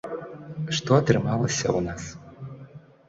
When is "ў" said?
1.77-1.79